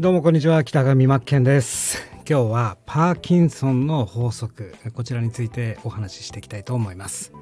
[0.00, 2.08] どうもこんにちは北上真剣です。
[2.26, 7.34] 今日はパーキンソンの法則こちらについてお話ししていきたいと思います。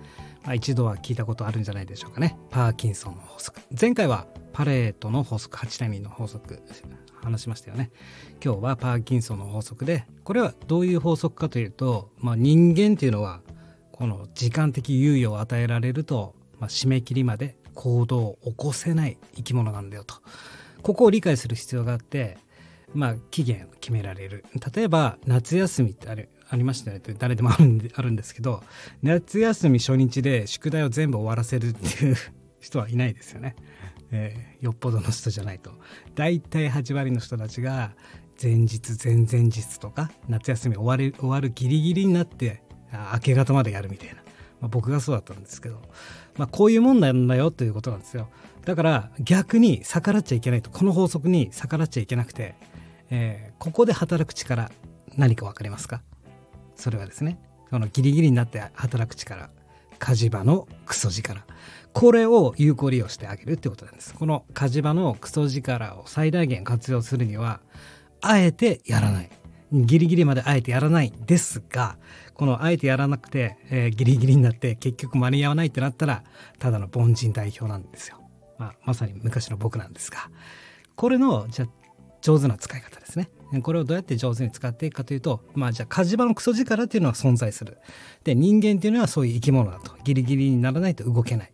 [0.42, 2.36] まあ、一度は聞いたことあるんじゃないでしょうかね。
[2.50, 3.60] パーキンソンの法則。
[3.80, 6.60] 前回はパレートの法則8タイミンの法則
[7.22, 7.92] 話しましたよね。
[8.44, 13.40] 今日はパーキンソンの法則でこれはどういう法則かというと、まあ、人間っていうのは
[13.92, 20.16] この時間的猶予を与えられると、まあ、締め切りまで行動を起こせない生き物なんだよと。
[20.82, 22.38] ここを理解する必要があって
[22.94, 24.44] まあ期限決められる。
[24.74, 28.62] 例えば夏休みってあれありましたねって誰でもあるんであるんですけど
[29.02, 32.16] 夏休み初日で宿題を全部終わらせるっていう
[32.60, 33.54] 人はいないですよね、
[34.10, 35.72] えー、よっぽどの人じゃないと。
[36.14, 37.94] 大体8割の人たちが
[38.40, 42.62] 前日前々日とか夏休み終わる終わるギリギリになって
[43.12, 44.20] 明け方までやるみたいな、ま
[44.66, 45.82] あ、僕がそうだったんですけど、
[46.36, 48.28] まあ、こういうもんなんだよということなんですよ。
[48.64, 50.70] だから逆に逆らっちゃいけないと。
[50.70, 52.54] この法則に逆らっちゃいけなくて、
[53.10, 54.70] えー、ここで働く力
[55.16, 56.02] 何か分かりますか？
[56.76, 59.50] それはですねこのギリギリになって働く力
[59.98, 61.42] 火事場のクソ力。
[61.92, 64.14] これを有効利用してあげるってことなんです。
[64.14, 67.60] この火事場のクソ力を最大限活用するには
[68.20, 69.30] あえてやらない。
[69.72, 71.98] ギリギリまであえてやらないですが
[72.32, 76.22] このあえてやらなくて、えー、ギリギリになって結局間に合わないってなったら
[76.58, 78.16] ただの凡人代表なんですよ、
[78.56, 80.30] まあ、まさに昔の僕なんですが。
[80.96, 81.66] これのじゃ
[82.22, 82.97] 上手な使い方。
[83.08, 83.28] ですね。
[83.62, 87.78] これをどうやって上手に使っていくかというとまあじゃあ火事場のクソ力っていうのは存在する。
[88.22, 89.92] で人間っていうのはそういう生き物だと。
[90.04, 91.52] ギリギリにならないと動けない。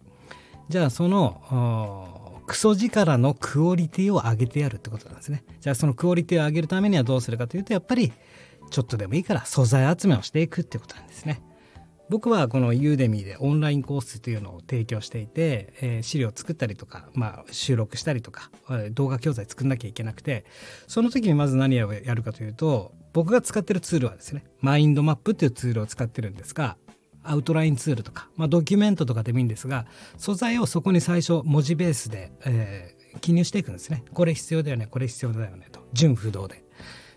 [0.69, 5.45] じゃあそのクソ力のクオリティを上げてやるってことなんですね。
[5.61, 8.13] じゃあそのクオリティを上げるためにはどうするかというとやっぱり
[8.71, 11.43] ちょっとでもいいから素材集めをしていくってことなんですね。
[12.11, 18.51] 僕はこのユーデミーでオンラインコースというのを提供していて、えー、資料を作ったりとか、まあ、収録したりとか
[18.93, 20.45] 動画教材作んなきゃいけなくて
[20.87, 26.77] その時にまず何をやるかというと僕が使ってるツールはですねマインドマップっていうツールを使ってるんですが
[27.23, 29.87] アウトラインツールとか、まあ、ドキュメントとかでもいいんですが
[30.19, 34.05] 素材をそこに最初文字ベースで、えー、記入していくんですね。
[34.13, 35.81] これ必要だよねこれ必要だよねと。
[35.93, 36.64] 純不動で。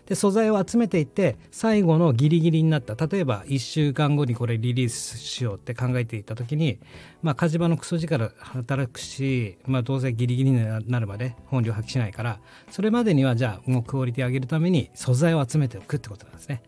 [0.08, 6.78] で素材を集めていって最後のギリギリになった例えば1週間後にこれリリースしようって考えていた時に
[7.20, 16.62] まあ火事場のクソ力働くし、まあ、どうせギリギリになるまで本領発揮しないからそれまでにはじゃあもうクオリティ上げるために素材を集めておくってことなんですね。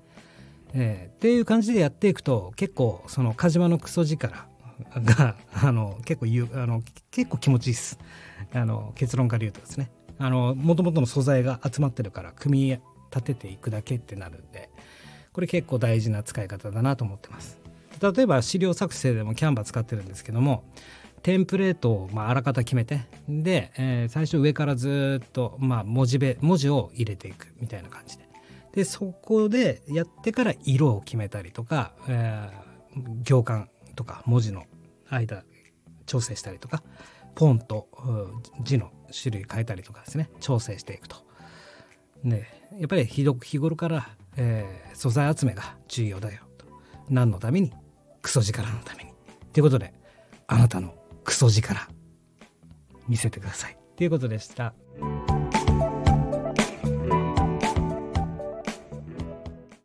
[0.73, 4.47] えー、っていう感じでやっていくと結構その火事場のクソ力
[4.95, 7.99] があの結構言うあの結構気持ちいいです。
[8.53, 12.79] あの結論から言うとですねあの元々の素材が集まってるから組み
[13.15, 14.71] 立てていくだけってなるんで
[15.33, 17.59] これ結構大事な使い方だなと思ってます
[18.01, 20.65] 例えば資料作成でもキャンバー使ってるんですけども
[21.23, 28.29] テンプレートをまああらかた決めてで、えー、最初上からずっとまあ文字べ文字を入れていくみたいな感じで
[28.73, 34.65] でそこでやってから色を決めたりとか、えー、行間とか文字の
[35.09, 35.43] 間
[36.07, 36.83] 調整したりとか
[37.37, 37.89] フォント
[38.63, 41.30] 字の種類変えたりとかですね調整していくと。
[42.23, 42.49] ね、
[42.79, 46.67] やっぱりひど日頃から、えー、素材集めが重要だよと。
[47.09, 47.73] 何のために？
[48.23, 49.11] クソ力のために。
[49.53, 49.95] ということで
[50.47, 50.95] あなたの
[51.25, 51.89] クソ力
[53.09, 53.79] 見せてください。
[53.97, 54.75] ということでした。